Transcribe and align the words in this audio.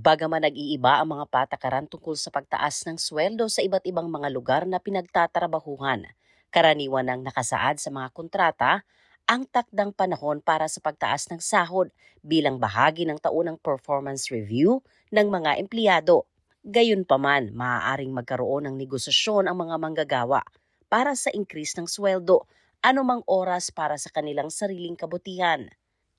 Bagaman 0.00 0.48
nag-iiba 0.48 0.96
ang 0.96 1.12
mga 1.12 1.28
patakaran 1.28 1.84
tungkol 1.84 2.16
sa 2.16 2.32
pagtaas 2.32 2.88
ng 2.88 2.96
sweldo 2.96 3.52
sa 3.52 3.60
iba't 3.60 3.84
ibang 3.84 4.08
mga 4.08 4.32
lugar 4.32 4.62
na 4.64 4.80
pinagtatrabahuhan, 4.80 6.08
karaniwan 6.48 7.04
ang 7.12 7.20
nakasaad 7.20 7.76
sa 7.76 7.92
mga 7.92 8.08
kontrata 8.16 8.80
ang 9.28 9.44
takdang 9.44 9.92
panahon 9.92 10.40
para 10.40 10.72
sa 10.72 10.80
pagtaas 10.80 11.28
ng 11.28 11.44
sahod 11.44 11.92
bilang 12.24 12.56
bahagi 12.56 13.04
ng 13.04 13.20
taunang 13.20 13.60
performance 13.60 14.32
review 14.32 14.80
ng 15.12 15.28
mga 15.28 15.60
empleyado. 15.60 16.24
Gayunpaman, 16.64 17.52
maaaring 17.52 18.16
magkaroon 18.16 18.72
ng 18.72 18.80
negosasyon 18.80 19.52
ang 19.52 19.68
mga 19.68 19.76
manggagawa 19.76 20.40
para 20.88 21.12
sa 21.12 21.28
increase 21.36 21.76
ng 21.76 21.84
sweldo 21.84 22.48
anumang 22.80 23.20
oras 23.28 23.68
para 23.68 24.00
sa 24.00 24.08
kanilang 24.08 24.48
sariling 24.48 24.96
kabutihan. 24.96 25.68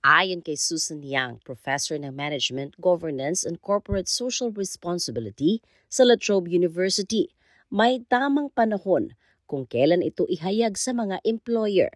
Ayon 0.02 0.41
kay 0.41 0.58
Susan 0.58 1.05
Yang, 1.05 1.46
Professor 1.46 1.94
ng 1.94 2.10
Management, 2.10 2.73
Governance 2.82 3.46
and 3.46 3.62
Corporate 3.62 4.10
Social 4.10 4.49
Responsibility 4.49 5.62
sa 5.93 6.02
La 6.02 6.18
Trobe 6.18 6.49
University, 6.49 7.30
may 7.70 8.02
tamang 8.10 8.49
panahon 8.49 9.13
kung 9.46 9.70
kailan 9.70 10.02
ito 10.02 10.26
ihayag 10.26 10.74
sa 10.74 10.90
mga 10.90 11.21
employer. 11.21 11.93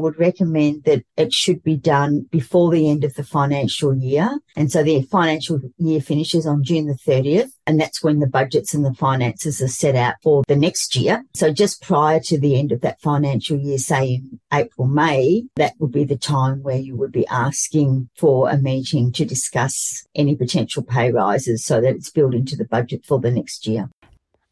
Would 0.00 0.18
recommend 0.18 0.84
that 0.84 1.04
it 1.16 1.32
should 1.32 1.62
be 1.62 1.76
done 1.76 2.26
before 2.30 2.70
the 2.70 2.88
end 2.88 3.04
of 3.04 3.14
the 3.14 3.22
financial 3.22 3.94
year. 3.94 4.38
And 4.56 4.72
so 4.72 4.82
the 4.82 5.02
financial 5.02 5.60
year 5.76 6.00
finishes 6.00 6.46
on 6.46 6.64
June 6.64 6.86
the 6.86 6.94
30th, 6.94 7.50
and 7.66 7.78
that's 7.78 8.02
when 8.02 8.18
the 8.18 8.26
budgets 8.26 8.72
and 8.72 8.84
the 8.84 8.94
finances 8.94 9.60
are 9.60 9.68
set 9.68 9.94
out 9.94 10.14
for 10.22 10.42
the 10.48 10.56
next 10.56 10.96
year. 10.96 11.24
So 11.34 11.52
just 11.52 11.82
prior 11.82 12.18
to 12.20 12.38
the 12.38 12.58
end 12.58 12.72
of 12.72 12.80
that 12.80 13.00
financial 13.00 13.58
year, 13.58 13.78
say 13.78 14.14
in 14.14 14.40
April, 14.52 14.88
May, 14.88 15.44
that 15.56 15.74
would 15.78 15.92
be 15.92 16.04
the 16.04 16.16
time 16.16 16.62
where 16.62 16.78
you 16.78 16.96
would 16.96 17.12
be 17.12 17.26
asking 17.26 18.08
for 18.16 18.48
a 18.48 18.56
meeting 18.56 19.12
to 19.12 19.24
discuss 19.24 20.06
any 20.14 20.34
potential 20.34 20.82
pay 20.82 21.12
rises 21.12 21.64
so 21.64 21.80
that 21.80 21.94
it's 21.94 22.10
built 22.10 22.34
into 22.34 22.56
the 22.56 22.64
budget 22.64 23.04
for 23.04 23.20
the 23.20 23.30
next 23.30 23.66
year. 23.66 23.90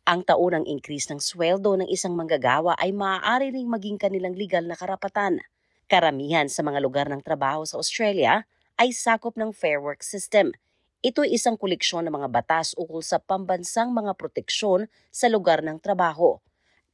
Ang 0.08 0.24
taunang 0.24 0.64
increase 0.64 1.12
ng 1.12 1.20
sweldo 1.20 1.76
ng 1.76 1.88
isang 1.92 2.16
manggagawa 2.16 2.72
ay 2.80 2.96
maaari 2.96 3.52
ring 3.52 3.68
maging 3.68 4.00
kanilang 4.00 4.32
legal 4.32 4.64
na 4.64 4.72
karapatan. 4.72 5.44
Karamihan 5.84 6.48
sa 6.48 6.64
mga 6.64 6.80
lugar 6.80 7.12
ng 7.12 7.20
trabaho 7.20 7.68
sa 7.68 7.76
Australia 7.76 8.48
ay 8.80 8.88
sakop 8.88 9.36
ng 9.36 9.52
Fair 9.52 9.84
Work 9.84 10.00
System. 10.00 10.56
Ito 11.04 11.28
ay 11.28 11.36
isang 11.36 11.60
koleksyon 11.60 12.08
ng 12.08 12.14
mga 12.16 12.32
batas 12.32 12.72
ukol 12.80 13.04
sa 13.04 13.20
pambansang 13.20 13.92
mga 13.92 14.16
proteksyon 14.16 14.88
sa 15.12 15.28
lugar 15.28 15.60
ng 15.60 15.76
trabaho. 15.76 16.40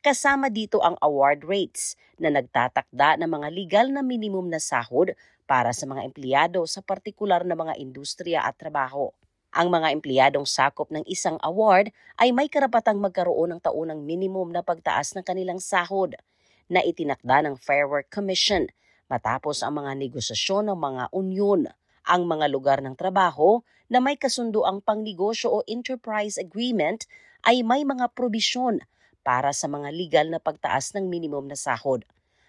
Kasama 0.02 0.50
dito 0.50 0.82
ang 0.82 0.98
award 0.98 1.46
rates 1.46 1.94
na 2.18 2.34
nagtatakda 2.34 3.22
ng 3.22 3.30
mga 3.30 3.48
legal 3.54 3.86
na 3.94 4.02
minimum 4.02 4.50
na 4.50 4.58
sahod 4.58 5.14
para 5.46 5.70
sa 5.70 5.86
mga 5.86 6.02
empleyado 6.02 6.66
sa 6.66 6.82
partikular 6.82 7.46
na 7.46 7.54
mga 7.54 7.78
industriya 7.78 8.42
at 8.42 8.58
trabaho. 8.58 9.14
Ang 9.54 9.70
mga 9.70 9.94
empleyadong 9.94 10.50
sakop 10.50 10.90
ng 10.90 11.06
isang 11.06 11.38
award 11.38 11.94
ay 12.18 12.34
may 12.34 12.50
karapatang 12.50 12.98
magkaroon 12.98 13.54
ng 13.54 13.60
taunang 13.62 14.02
minimum 14.02 14.50
na 14.50 14.66
pagtaas 14.66 15.14
ng 15.14 15.22
kanilang 15.22 15.62
sahod 15.62 16.18
na 16.66 16.82
itinakda 16.82 17.46
ng 17.46 17.54
Fair 17.62 17.86
Work 17.86 18.10
Commission 18.10 18.66
matapos 19.06 19.62
ang 19.62 19.78
mga 19.78 19.94
negosasyon 19.94 20.74
ng 20.74 20.78
mga 20.82 21.04
unyon. 21.14 21.70
Ang 22.02 22.22
mga 22.26 22.50
lugar 22.50 22.82
ng 22.82 22.98
trabaho 22.98 23.62
na 23.86 24.02
may 24.02 24.18
kasunduang 24.18 24.82
pangnegosyo 24.82 25.54
o 25.54 25.58
enterprise 25.70 26.34
agreement 26.34 27.06
ay 27.46 27.62
may 27.62 27.86
mga 27.86 28.10
probisyon 28.10 28.82
para 29.22 29.54
sa 29.54 29.70
mga 29.70 29.94
legal 29.94 30.26
na 30.34 30.42
pagtaas 30.42 30.98
ng 30.98 31.06
minimum 31.06 31.46
na 31.46 31.54
sahod. 31.54 32.02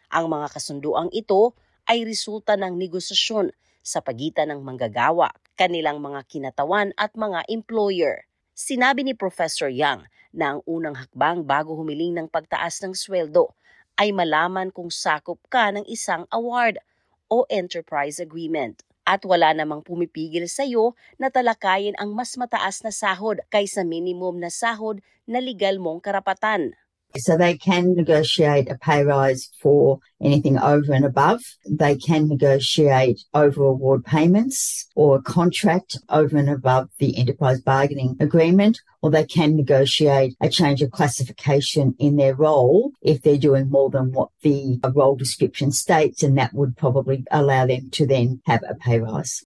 Ang 0.09 0.25
mga 0.33 0.57
kasunduang 0.57 1.13
ito 1.13 1.53
ay 1.85 2.01
resulta 2.01 2.57
ng 2.57 2.73
negosasyon 2.81 3.53
sa 3.85 4.01
pagitan 4.01 4.49
ng 4.49 4.65
manggagawa, 4.65 5.29
kanilang 5.53 6.01
mga 6.01 6.25
kinatawan 6.25 6.89
at 6.97 7.13
mga 7.13 7.45
employer. 7.45 8.25
Sinabi 8.57 9.05
ni 9.05 9.13
Professor 9.13 9.69
Yang 9.69 10.09
na 10.33 10.57
ang 10.57 10.59
unang 10.65 10.97
hakbang 10.97 11.45
bago 11.45 11.77
humiling 11.77 12.17
ng 12.17 12.27
pagtaas 12.27 12.81
ng 12.81 12.97
sweldo 12.97 13.53
ay 13.95 14.11
malaman 14.11 14.73
kung 14.73 14.89
sakop 14.89 15.39
ka 15.47 15.69
ng 15.71 15.85
isang 15.85 16.25
award 16.33 16.81
o 17.29 17.45
enterprise 17.47 18.17
agreement. 18.17 18.83
At 19.05 19.21
wala 19.21 19.53
namang 19.53 19.85
pumipigil 19.85 20.49
sa 20.49 20.65
iyo 20.65 20.97
na 21.21 21.29
talakayin 21.29 21.93
ang 22.01 22.17
mas 22.17 22.33
mataas 22.41 22.81
na 22.81 22.89
sahod 22.89 23.37
kaysa 23.53 23.85
minimum 23.85 24.41
na 24.41 24.49
sahod 24.49 24.97
na 25.29 25.37
legal 25.37 25.77
mong 25.77 26.01
karapatan. 26.01 26.73
So 27.17 27.37
they 27.37 27.57
can 27.57 27.95
negotiate 27.95 28.69
a 28.69 28.77
pay 28.77 29.03
rise 29.03 29.49
for 29.61 29.99
anything 30.21 30.59
over 30.59 30.91
and 30.93 31.05
above. 31.05 31.41
They 31.65 31.95
can 31.95 32.27
negotiate 32.27 33.21
over 33.33 33.63
award 33.63 34.03
payments 34.03 34.85
or 34.95 35.15
a 35.15 35.21
contract 35.21 35.97
over 36.09 36.35
and 36.37 36.49
above 36.49 36.89
the 36.99 37.17
enterprise 37.17 37.61
bargaining 37.61 38.17
agreement, 38.19 38.81
or 39.01 39.11
they 39.11 39.23
can 39.23 39.55
negotiate 39.55 40.35
a 40.41 40.49
change 40.49 40.81
of 40.81 40.91
classification 40.91 41.95
in 41.99 42.17
their 42.17 42.35
role 42.35 42.91
if 43.01 43.21
they're 43.21 43.37
doing 43.37 43.69
more 43.69 43.89
than 43.89 44.11
what 44.11 44.29
the 44.41 44.79
role 44.93 45.15
description 45.15 45.71
states, 45.71 46.21
and 46.21 46.37
that 46.37 46.53
would 46.53 46.75
probably 46.75 47.23
allow 47.31 47.65
them 47.65 47.89
to 47.91 48.05
then 48.05 48.41
have 48.45 48.63
a 48.67 48.75
pay 48.75 48.99
rise. 48.99 49.45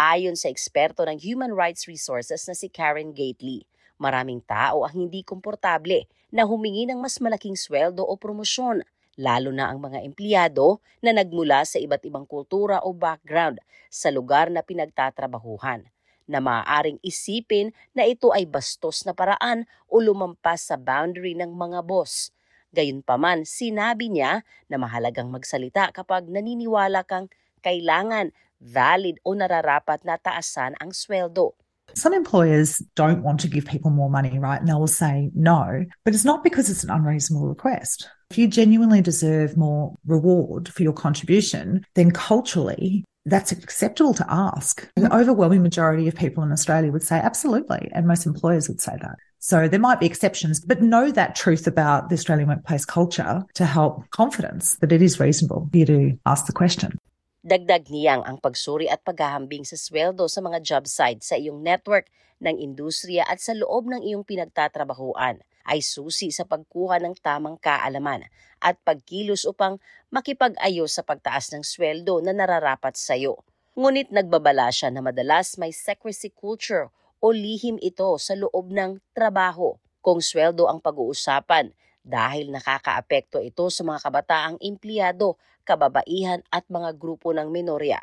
Ayon 0.00 0.32
sa 0.32 0.48
eksperto 0.48 1.04
ng 1.04 1.20
Human 1.20 1.52
Rights 1.52 1.84
Resources 1.84 2.48
na 2.48 2.56
si 2.56 2.72
Karen 2.72 3.12
Gately, 3.12 3.68
maraming 4.00 4.40
tao 4.48 4.88
ang 4.88 5.06
hindi 5.06 5.20
komportable 5.20 6.08
na 6.32 6.48
humingi 6.48 6.88
ng 6.88 6.96
mas 6.96 7.20
malaking 7.20 7.54
sweldo 7.54 8.00
o 8.00 8.16
promosyon, 8.16 8.80
lalo 9.20 9.52
na 9.52 9.68
ang 9.68 9.78
mga 9.84 10.00
empleyado 10.00 10.80
na 11.04 11.12
nagmula 11.12 11.68
sa 11.68 11.76
iba't 11.76 12.00
ibang 12.08 12.24
kultura 12.24 12.80
o 12.80 12.96
background 12.96 13.60
sa 13.92 14.08
lugar 14.08 14.48
na 14.48 14.64
pinagtatrabahuhan 14.64 15.84
na 16.30 16.38
maaaring 16.38 17.02
isipin 17.02 17.74
na 17.90 18.06
ito 18.06 18.30
ay 18.30 18.46
bastos 18.46 19.02
na 19.02 19.10
paraan 19.10 19.66
o 19.90 19.98
lumampas 19.98 20.70
sa 20.70 20.78
boundary 20.78 21.34
ng 21.34 21.50
mga 21.50 21.82
boss. 21.82 22.30
Gayunpaman, 22.70 23.42
sinabi 23.42 24.06
niya 24.06 24.46
na 24.70 24.78
mahalagang 24.78 25.26
magsalita 25.26 25.90
kapag 25.90 26.30
naniniwala 26.30 27.02
kang 27.02 27.26
kailangan, 27.66 28.30
valid 28.62 29.18
o 29.26 29.34
nararapat 29.34 30.06
na 30.06 30.14
taasan 30.22 30.78
ang 30.78 30.94
sweldo. 30.94 31.58
Some 31.94 32.14
employers 32.14 32.78
don't 32.94 33.22
want 33.22 33.40
to 33.40 33.48
give 33.48 33.64
people 33.64 33.90
more 33.90 34.10
money, 34.10 34.38
right? 34.38 34.60
And 34.60 34.68
they 34.68 34.74
will 34.74 34.86
say 34.86 35.30
no, 35.34 35.84
but 36.04 36.14
it's 36.14 36.24
not 36.24 36.44
because 36.44 36.70
it's 36.70 36.84
an 36.84 36.90
unreasonable 36.90 37.48
request. 37.48 38.08
If 38.30 38.38
you 38.38 38.48
genuinely 38.48 39.02
deserve 39.02 39.56
more 39.56 39.96
reward 40.06 40.68
for 40.68 40.82
your 40.82 40.92
contribution, 40.92 41.84
then 41.94 42.12
culturally, 42.12 43.04
that's 43.26 43.52
acceptable 43.52 44.14
to 44.14 44.26
ask. 44.28 44.88
The 44.96 45.14
overwhelming 45.14 45.62
majority 45.62 46.08
of 46.08 46.14
people 46.14 46.42
in 46.42 46.52
Australia 46.52 46.92
would 46.92 47.02
say 47.02 47.16
absolutely, 47.16 47.90
and 47.92 48.06
most 48.06 48.26
employers 48.26 48.68
would 48.68 48.80
say 48.80 48.96
that. 49.02 49.16
So 49.40 49.68
there 49.68 49.80
might 49.80 50.00
be 50.00 50.06
exceptions, 50.06 50.60
but 50.60 50.82
know 50.82 51.10
that 51.10 51.34
truth 51.34 51.66
about 51.66 52.08
the 52.08 52.14
Australian 52.14 52.48
workplace 52.48 52.84
culture 52.84 53.42
to 53.54 53.64
help 53.64 54.08
confidence 54.10 54.76
that 54.76 54.92
it 54.92 55.02
is 55.02 55.18
reasonable 55.18 55.68
for 55.70 55.78
you 55.78 55.86
to 55.86 56.18
ask 56.26 56.46
the 56.46 56.52
question. 56.52 56.98
Dagdag 57.40 57.88
niyang 57.88 58.20
ang 58.20 58.36
pagsuri 58.36 58.84
at 58.92 59.00
paghahambing 59.00 59.64
sa 59.64 59.72
sweldo 59.72 60.28
sa 60.28 60.44
mga 60.44 60.60
job 60.60 60.84
site 60.84 61.24
sa 61.24 61.40
iyong 61.40 61.64
network 61.64 62.12
ng 62.36 62.60
industriya 62.60 63.24
at 63.24 63.40
sa 63.40 63.56
loob 63.56 63.88
ng 63.88 64.04
iyong 64.04 64.28
pinagtatrabahuan 64.28 65.40
ay 65.64 65.80
susi 65.80 66.28
sa 66.36 66.44
pagkuha 66.44 67.00
ng 67.00 67.16
tamang 67.24 67.56
kaalaman 67.56 68.28
at 68.60 68.76
pagkilos 68.84 69.48
upang 69.48 69.80
makipag-ayos 70.12 70.92
sa 70.92 71.00
pagtaas 71.00 71.48
ng 71.56 71.64
sweldo 71.64 72.20
na 72.20 72.36
nararapat 72.36 73.00
sa 73.00 73.16
iyo. 73.16 73.40
Ngunit 73.72 74.12
nagbabala 74.12 74.68
siya 74.68 74.92
na 74.92 75.00
madalas 75.00 75.56
may 75.56 75.72
secrecy 75.72 76.28
culture 76.36 76.92
o 77.24 77.32
lihim 77.32 77.80
ito 77.80 78.20
sa 78.20 78.36
loob 78.36 78.68
ng 78.68 79.00
trabaho. 79.16 79.80
Kung 80.04 80.20
sweldo 80.20 80.68
ang 80.68 80.84
pag-uusapan, 80.84 81.72
dahil 82.00 82.48
nakakaapekto 82.48 83.44
ito 83.44 83.68
sa 83.68 83.84
mga 83.84 84.00
kabataang 84.08 84.56
empleyado, 84.60 85.36
kababaihan 85.70 86.42
at 86.50 86.66
mga 86.66 86.98
grupo 86.98 87.30
ng 87.30 87.46
minorya. 87.54 88.02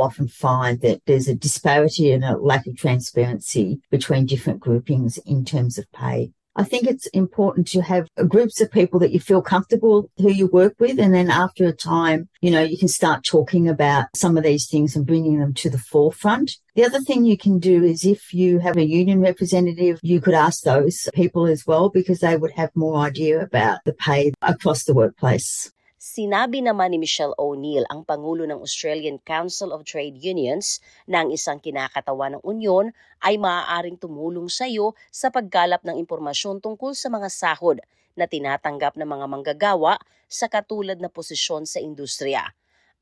often 0.00 0.28
find 0.28 0.80
that 0.80 1.02
there's 1.06 1.28
a 1.28 1.34
disparity 1.34 2.10
and 2.10 2.24
a 2.24 2.36
lack 2.36 2.66
of 2.66 2.76
transparency 2.76 3.80
between 3.90 4.24
different 4.24 4.60
groupings 4.60 5.18
in 5.26 5.44
terms 5.44 5.76
of 5.76 5.84
pay. 5.92 6.32
I 6.56 6.64
think 6.64 6.88
it's 6.88 7.06
important 7.08 7.68
to 7.68 7.80
have 7.80 8.08
groups 8.28 8.60
of 8.60 8.72
people 8.72 8.98
that 9.00 9.12
you 9.12 9.20
feel 9.20 9.40
comfortable 9.40 10.10
who 10.18 10.30
you 10.30 10.48
work 10.48 10.74
with. 10.80 10.98
And 10.98 11.14
then 11.14 11.30
after 11.30 11.64
a 11.64 11.72
time, 11.72 12.28
you 12.40 12.50
know, 12.50 12.62
you 12.62 12.76
can 12.76 12.88
start 12.88 13.24
talking 13.24 13.68
about 13.68 14.06
some 14.16 14.36
of 14.36 14.42
these 14.42 14.66
things 14.66 14.96
and 14.96 15.06
bringing 15.06 15.38
them 15.38 15.54
to 15.54 15.70
the 15.70 15.78
forefront. 15.78 16.56
The 16.74 16.84
other 16.84 17.00
thing 17.00 17.24
you 17.24 17.38
can 17.38 17.60
do 17.60 17.84
is 17.84 18.04
if 18.04 18.34
you 18.34 18.58
have 18.58 18.76
a 18.76 18.84
union 18.84 19.20
representative, 19.20 20.00
you 20.02 20.20
could 20.20 20.34
ask 20.34 20.62
those 20.62 21.08
people 21.14 21.46
as 21.46 21.66
well 21.66 21.88
because 21.88 22.18
they 22.18 22.36
would 22.36 22.52
have 22.52 22.70
more 22.74 22.96
idea 22.96 23.40
about 23.40 23.78
the 23.84 23.92
pay 23.94 24.32
across 24.42 24.82
the 24.84 24.94
workplace. 24.94 25.70
Sinabi 26.00 26.64
naman 26.64 26.96
ni 26.96 26.98
Michelle 27.04 27.36
O'Neill, 27.36 27.84
ang 27.92 28.08
Pangulo 28.08 28.48
ng 28.48 28.64
Australian 28.64 29.20
Council 29.20 29.68
of 29.68 29.84
Trade 29.84 30.16
Unions, 30.16 30.80
na 31.04 31.20
ang 31.20 31.28
isang 31.28 31.60
kinakatawan 31.60 32.40
ng 32.40 32.42
unyon 32.42 32.96
ay 33.20 33.36
maaaring 33.36 34.00
tumulong 34.00 34.48
sa 34.48 34.64
iyo 34.64 34.96
sa 35.12 35.28
paggalap 35.28 35.84
ng 35.84 36.00
impormasyon 36.00 36.64
tungkol 36.64 36.96
sa 36.96 37.12
mga 37.12 37.28
sahod 37.28 37.84
na 38.16 38.24
tinatanggap 38.24 38.96
ng 38.96 39.04
mga 39.04 39.26
manggagawa 39.28 40.00
sa 40.24 40.48
katulad 40.48 40.96
na 40.96 41.12
posisyon 41.12 41.68
sa 41.68 41.84
industriya. 41.84 42.48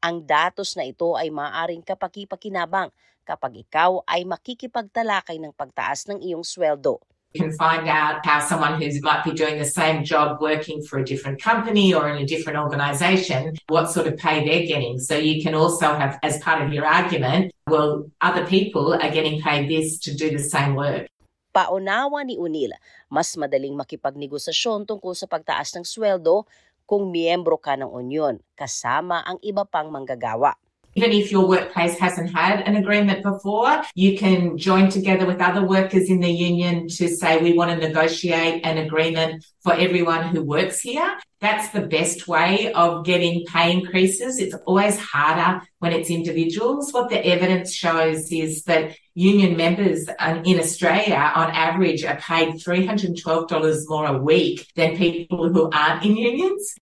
Ang 0.03 0.27
datos 0.27 0.75
na 0.75 0.83
ito 0.83 1.15
ay 1.15 1.31
maaaring 1.31 1.87
kapakipakinabang 1.87 2.91
kapag 3.23 3.63
ikaw 3.63 4.03
ay 4.11 4.27
makikipagtalakay 4.27 5.39
ng 5.39 5.55
pagtaas 5.55 6.11
ng 6.11 6.19
iyong 6.19 6.43
sweldo. 6.43 6.99
Can 7.37 7.53
find 7.53 7.85
out 7.93 8.25
how 8.25 8.41
someone 8.41 8.81
who 8.81 8.89
might 9.05 9.21
be 9.21 9.37
doing 9.37 9.61
the 9.61 9.69
same 9.69 10.01
job 10.01 10.41
working 10.41 10.81
for 10.81 10.97
a 10.99 11.05
different 11.05 11.37
company 11.37 11.93
or 11.93 12.09
in 12.09 12.17
a 12.17 12.25
different 12.25 12.57
organisation, 12.57 13.53
what 13.69 13.93
sort 13.93 14.09
of 14.09 14.17
pay 14.17 14.49
they're 14.49 14.65
getting. 14.65 14.97
So 14.97 15.13
you 15.21 15.45
can 15.45 15.53
also 15.53 15.93
have, 15.93 16.17
as 16.25 16.41
part 16.41 16.65
of 16.65 16.73
your 16.73 16.89
argument, 16.89 17.53
well, 17.69 18.09
other 18.25 18.49
people 18.49 18.97
are 18.97 19.13
getting 19.13 19.45
paid 19.45 19.69
this 19.69 20.01
to 20.09 20.17
do 20.17 20.33
the 20.33 20.41
same 20.41 20.73
work. 20.73 21.13
Paunawa 21.53 22.25
ni 22.25 22.41
Unil, 22.41 22.73
mas 23.13 23.37
madaling 23.37 23.77
makipagnegosasyon 23.77 24.89
tungkol 24.89 25.13
sa 25.13 25.29
pagtaas 25.29 25.77
ng 25.77 25.85
sweldo 25.85 26.49
kung 26.89 27.13
miyembro 27.13 27.61
ka 27.61 27.77
ng 27.77 27.93
unyon, 27.93 28.41
kasama 28.57 29.21
ang 29.21 29.37
iba 29.45 29.69
pang 29.69 29.93
manggagawa. 29.93 30.57
Even 30.99 31.13
if 31.13 31.31
your 31.31 31.47
workplace 31.47 31.97
hasn't 31.97 32.35
had 32.35 32.63
an 32.63 32.75
agreement 32.75 33.23
before, 33.23 33.85
you 33.95 34.19
can 34.19 34.59
join 34.59 34.91
together 34.91 35.27
with 35.27 35.41
other 35.41 35.65
workers 35.65 36.11
in 36.11 36.19
the 36.19 36.29
union 36.29 36.89
to 36.89 37.07
say 37.07 37.39
we 37.39 37.53
want 37.53 37.71
to 37.71 37.77
negotiate 37.87 38.67
an 38.67 38.79
agreement 38.79 39.47
for 39.63 39.75
everyone 39.75 40.25
who 40.27 40.43
works 40.43 40.81
here. 40.81 41.17
That's 41.41 41.69
the 41.69 41.83
best 41.83 42.27
way 42.27 42.73
of 42.73 43.05
getting 43.05 43.47
pay 43.47 43.71
increases. 43.71 44.41
It's 44.41 44.57
always 44.67 44.99
harder 44.99 45.65
when 45.79 45.93
it's 45.93 46.11
individuals. 46.11 46.93
What 46.93 47.11
the 47.11 47.25
evidence 47.25 47.73
shows 47.73 48.33
is 48.33 48.65
that 48.65 48.97
union 49.15 49.57
members 49.57 50.09
in 50.45 50.59
Australia, 50.59 51.31
on 51.37 51.53
average, 51.53 52.03
are 52.03 52.17
paid 52.17 52.55
$312 52.55 53.83
more 53.87 54.07
a 54.07 54.19
week 54.19 54.67
than 54.75 54.97
people 54.97 55.49
who 55.53 55.71
aren't 55.73 56.05
in 56.05 56.17
unions. 56.17 56.75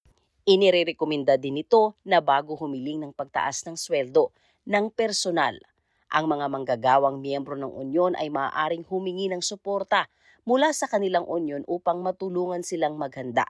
Inirerekomenda 0.46 1.34
din 1.34 1.58
ito 1.58 1.98
na 2.06 2.22
bago 2.22 2.54
humiling 2.54 3.02
ng 3.02 3.10
pagtaas 3.10 3.66
ng 3.66 3.74
sweldo 3.74 4.30
ng 4.62 4.94
personal, 4.94 5.58
ang 6.06 6.30
mga 6.30 6.46
manggagawang 6.46 7.18
miyembro 7.18 7.58
ng 7.58 7.66
unyon 7.66 8.14
ay 8.14 8.30
maaaring 8.30 8.86
humingi 8.86 9.26
ng 9.26 9.42
suporta 9.42 10.06
mula 10.46 10.70
sa 10.70 10.86
kanilang 10.86 11.26
unyon 11.26 11.66
upang 11.66 11.98
matulungan 11.98 12.62
silang 12.62 12.94
maghanda. 12.94 13.42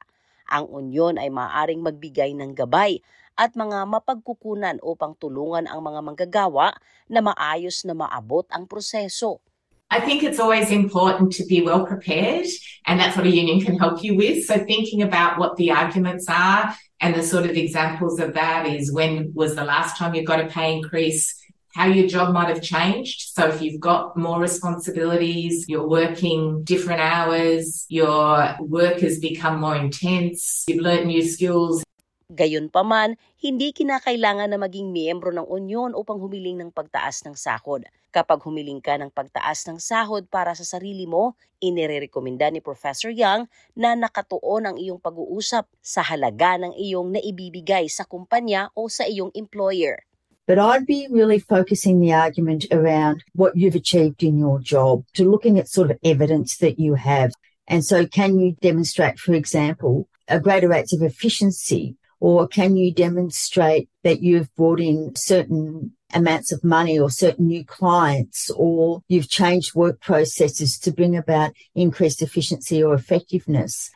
Ang 0.49 0.73
unyon 0.73 1.21
ay 1.21 1.29
maaaring 1.29 1.85
magbigay 1.85 2.33
ng 2.33 2.57
gabay 2.57 3.05
at 3.37 3.53
mga 3.53 3.85
mapagkukunan 3.85 4.81
upang 4.81 5.13
tulungan 5.21 5.69
ang 5.69 5.85
mga 5.85 6.01
manggagawa 6.01 6.73
na 7.13 7.21
maayos 7.21 7.85
na 7.85 7.93
maabot 7.93 8.49
ang 8.49 8.65
proseso. 8.65 9.45
I 9.87 10.01
think 10.03 10.27
it's 10.27 10.43
always 10.43 10.75
important 10.75 11.31
to 11.39 11.47
be 11.47 11.63
well 11.63 11.87
prepared, 11.87 12.51
and 12.91 12.99
that's 12.99 13.15
what 13.15 13.23
a 13.23 13.31
union 13.31 13.63
can 13.63 13.79
help 13.79 14.03
you 14.03 14.19
with. 14.19 14.43
So, 14.43 14.59
thinking 14.59 14.99
about 14.99 15.39
what 15.39 15.55
the 15.55 15.71
arguments 15.71 16.27
are 16.27 16.75
and 17.01 17.15
the 17.15 17.23
sort 17.23 17.45
of 17.45 17.53
examples 17.53 18.19
of 18.21 18.35
that 18.35 18.67
is 18.67 18.93
when 18.93 19.33
was 19.35 19.55
the 19.55 19.65
last 19.65 19.97
time 19.97 20.15
you 20.15 20.25
got 20.25 20.41
a 20.41 20.47
pay 20.47 20.73
increase, 20.75 21.35
how 21.75 21.87
your 21.87 22.09
job 22.09 22.33
might 22.33 22.49
have 22.49 22.63
changed. 22.63 23.33
So, 23.35 23.49
if 23.49 23.61
you've 23.61 23.81
got 23.81 24.17
more 24.17 24.41
responsibilities, 24.41 25.67
you're 25.69 25.87
working 25.87 26.65
different 26.65 27.01
hours, 27.01 27.85
your 27.89 28.57
work 28.61 29.01
has 29.01 29.21
become 29.21 29.61
more 29.61 29.77
intense, 29.77 30.65
you've 30.67 30.81
learned 30.81 31.07
new 31.07 31.23
skills, 31.23 31.85
Gayunpaman, 32.27 33.15
hindi 33.39 33.71
kinakailangan 33.71 34.51
na 34.51 34.59
maging 34.59 34.91
miyembro 34.91 35.31
ng 35.31 35.47
unyon 35.47 35.95
upang 35.95 36.19
humiling 36.19 36.59
ng 36.59 36.75
pagtaas 36.75 37.23
ng 37.23 37.39
sahod. 37.39 37.87
Kapag 38.17 38.49
humiling 38.49 38.81
ka 38.81 38.97
ng 38.97 39.13
pagtaas 39.13 39.69
ng 39.69 39.77
sahod 39.77 40.25
para 40.33 40.57
sa 40.57 40.65
sarili 40.65 41.05
mo, 41.05 41.37
inirekomenda 41.61 42.49
ni 42.49 42.65
Professor 42.65 43.13
Young 43.13 43.45
na 43.77 43.93
nakatuon 43.93 44.73
ang 44.73 44.77
iyong 44.81 44.97
pag-uusap 44.97 45.69
sa 45.85 46.01
halaga 46.01 46.57
ng 46.57 46.73
iyong 46.81 47.13
naibibigay 47.13 47.93
sa 47.93 48.09
kumpanya 48.09 48.73
o 48.73 48.89
sa 48.89 49.05
iyong 49.05 49.29
employer. 49.37 50.01
But 50.49 50.57
I'd 50.57 50.89
be 50.89 51.13
really 51.13 51.37
focusing 51.37 52.01
the 52.01 52.17
argument 52.17 52.65
around 52.73 53.21
what 53.37 53.53
you've 53.53 53.77
achieved 53.77 54.25
in 54.25 54.41
your 54.41 54.65
job, 54.65 55.05
to 55.13 55.29
looking 55.29 55.61
at 55.61 55.69
sort 55.69 55.93
of 55.93 56.01
evidence 56.01 56.57
that 56.65 56.81
you 56.81 56.97
have. 56.97 57.37
And 57.69 57.85
so 57.85 58.09
can 58.09 58.41
you 58.41 58.57
demonstrate, 58.65 59.21
for 59.21 59.37
example, 59.37 60.09
a 60.25 60.41
greater 60.41 60.73
rates 60.73 60.97
of 60.97 61.05
efficiency 61.05 62.01
or 62.21 62.49
can 62.49 62.77
you 62.77 62.93
demonstrate 62.93 63.89
that 64.03 64.23
you've 64.23 64.55
brought 64.57 64.81
in 64.81 65.13
certain 65.17 65.93
amounts 66.15 66.53
of 66.53 66.65
money 66.65 66.99
or 66.99 67.11
certain 67.11 67.47
new 67.47 67.65
clients 67.65 68.51
or 68.57 69.03
you've 69.09 69.29
changed 69.29 69.75
work 69.75 70.01
processes 70.01 70.79
to 70.79 70.93
bring 70.93 71.17
about 71.17 71.53
increased 71.75 72.23
efficiency 72.23 72.83
or 72.83 72.95
effectiveness? 72.95 73.91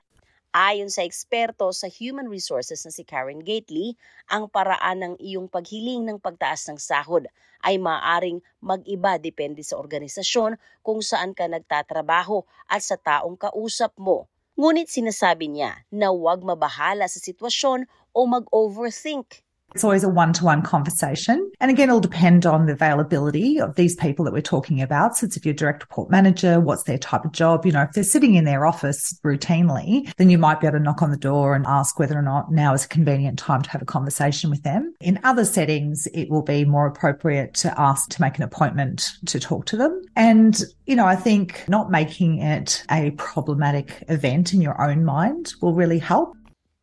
Ayon 0.51 0.91
sa 0.91 1.07
eksperto 1.07 1.71
sa 1.71 1.87
human 1.87 2.27
resources 2.27 2.83
na 2.83 2.91
si 2.91 3.07
Karen 3.07 3.39
Gately, 3.39 3.95
ang 4.27 4.51
paraan 4.51 4.99
ng 4.99 5.15
iyong 5.23 5.47
paghiling 5.47 6.03
ng 6.03 6.19
pagtaas 6.19 6.67
ng 6.67 6.75
sahod 6.75 7.31
ay 7.63 7.79
maaring 7.79 8.43
mag-iba 8.59 9.15
depende 9.23 9.63
sa 9.63 9.79
organisasyon 9.79 10.59
kung 10.83 10.99
saan 11.07 11.39
ka 11.39 11.47
nagtatrabaho 11.47 12.43
at 12.67 12.83
sa 12.83 12.99
taong 12.99 13.39
kausap 13.39 13.95
mo. 13.95 14.27
Ngunit 14.59 14.91
sinasabi 14.91 15.47
niya 15.49 15.87
na 15.95 16.11
huwag 16.11 16.43
mabahala 16.43 17.07
sa 17.07 17.23
sitwasyon 17.23 17.87
o 18.15 18.27
mag-overthink. 18.27 19.43
It's 19.75 19.85
always 19.85 20.03
a 20.03 20.09
one 20.09 20.33
to 20.35 20.45
one 20.45 20.63
conversation. 20.63 21.51
And 21.61 21.71
again, 21.71 21.89
it'll 21.89 22.01
depend 22.01 22.45
on 22.45 22.67
the 22.67 22.73
availability 22.73 23.61
of 23.61 23.77
these 23.77 23.95
people 23.95 24.25
that 24.25 24.33
we're 24.33 24.41
talking 24.41 24.83
about. 24.83 25.17
So, 25.17 25.27
it's 25.27 25.37
if 25.37 25.45
you're 25.45 25.55
direct 25.55 25.83
report 25.83 26.11
manager, 26.11 26.61
what's 26.61 26.85
their 26.85 26.99
type 26.99 27.25
of 27.25 27.33
job? 27.33 27.65
You 27.65 27.73
know, 27.73 27.83
if 27.83 27.93
they're 27.93 28.03
sitting 28.05 28.35
in 28.35 28.45
their 28.45 28.67
office 28.67 29.19
routinely, 29.25 30.13
then 30.17 30.31
you 30.31 30.39
might 30.39 30.61
be 30.61 30.67
able 30.67 30.79
to 30.79 30.83
knock 30.83 31.03
on 31.03 31.11
the 31.11 31.17
door 31.17 31.55
and 31.55 31.65
ask 31.67 31.99
whether 31.99 32.19
or 32.19 32.23
not 32.23 32.51
now 32.51 32.75
is 32.75 32.85
a 32.85 32.89
convenient 32.89 33.39
time 33.39 33.63
to 33.63 33.71
have 33.71 33.83
a 33.83 33.87
conversation 33.87 34.51
with 34.51 34.63
them. 34.63 34.93
In 35.01 35.21
other 35.23 35.45
settings, 35.45 36.09
it 36.15 36.29
will 36.31 36.43
be 36.43 36.65
more 36.65 36.87
appropriate 36.87 37.55
to 37.55 37.81
ask 37.81 38.11
to 38.11 38.21
make 38.21 38.39
an 38.39 38.43
appointment 38.43 39.13
to 39.27 39.39
talk 39.39 39.67
to 39.67 39.77
them. 39.77 40.03
And, 40.17 40.61
you 40.87 40.97
know, 40.97 41.07
I 41.07 41.17
think 41.17 41.65
not 41.69 41.91
making 41.91 42.39
it 42.41 42.83
a 42.91 43.13
problematic 43.13 44.03
event 44.09 44.53
in 44.53 44.61
your 44.61 44.81
own 44.83 45.05
mind 45.05 45.53
will 45.61 45.75
really 45.75 45.99
help. 45.99 46.37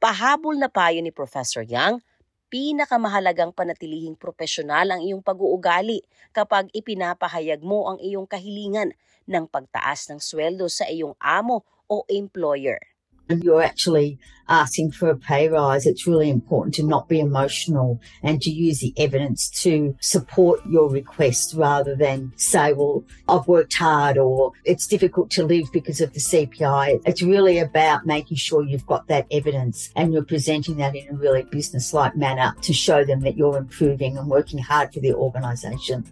Pahabol 0.07 0.55
na 0.55 0.71
payo 0.71 1.03
ni 1.03 1.11
Professor 1.11 1.67
Yang, 1.67 1.99
pinakamahalagang 2.47 3.51
panatilihing 3.51 4.15
profesional 4.15 4.87
ang 4.87 5.03
iyong 5.03 5.19
pag-uugali 5.19 5.99
kapag 6.31 6.71
ipinapahayag 6.71 7.59
mo 7.59 7.91
ang 7.91 7.99
iyong 7.99 8.23
kahilingan 8.23 8.95
ng 9.27 9.45
pagtaas 9.51 10.07
ng 10.07 10.23
sweldo 10.23 10.71
sa 10.71 10.87
iyong 10.87 11.11
amo 11.19 11.67
o 11.91 12.07
employer. 12.07 12.79
You're 13.29 13.61
actually 13.61 14.19
asking 14.49 14.91
for 14.91 15.09
a 15.09 15.17
pay 15.17 15.49
rise, 15.49 15.85
it's 15.85 16.07
really 16.07 16.29
important 16.29 16.73
to 16.75 16.83
not 16.83 17.07
be 17.07 17.19
emotional 17.19 17.99
and 18.23 18.41
to 18.41 18.49
use 18.49 18.79
the 18.79 18.93
evidence 18.97 19.49
to 19.49 19.95
support 19.99 20.59
your 20.65 20.89
request 20.89 21.53
rather 21.55 21.95
than 21.95 22.31
say, 22.37 22.73
well, 22.73 23.03
I've 23.27 23.47
worked 23.47 23.75
hard 23.75 24.17
or 24.17 24.53
it's 24.63 24.87
difficult 24.87 25.29
to 25.31 25.43
live 25.43 25.71
because 25.71 26.01
of 26.01 26.13
the 26.13 26.19
CPI. 26.19 27.01
It's 27.05 27.21
really 27.21 27.59
about 27.59 28.05
making 28.05 28.37
sure 28.37 28.63
you've 28.63 28.85
got 28.87 29.07
that 29.07 29.27
evidence 29.31 29.91
and 29.95 30.13
you're 30.13 30.23
presenting 30.23 30.77
that 30.77 30.95
in 30.95 31.09
a 31.09 31.17
really 31.17 31.43
business-like 31.43 32.15
manner 32.15 32.55
to 32.61 32.73
show 32.73 33.03
them 33.03 33.21
that 33.21 33.37
you're 33.37 33.57
improving 33.57 34.17
and 34.17 34.27
working 34.27 34.59
hard 34.59 34.93
for 34.93 34.99
the 34.99 35.13
organisation. 35.13 36.05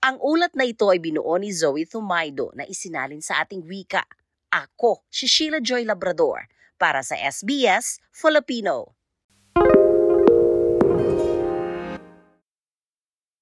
Ang 0.00 0.16
ulat 0.16 0.56
na 0.56 0.64
ito 0.64 0.88
ay 0.88 0.96
binuo 0.96 1.36
ni 1.36 1.52
Zoe 1.52 1.84
Thumaido 1.84 2.56
na 2.56 2.64
isinalin 2.64 3.20
sa 3.20 3.44
ating 3.44 3.68
wika. 3.68 4.00
Ako, 4.48 5.04
si 5.12 5.28
Sheila 5.28 5.60
Joy 5.60 5.84
Labrador 5.84 6.48
para 6.80 7.04
sa 7.04 7.20
SBS 7.20 8.00
Filipino. 8.08 8.99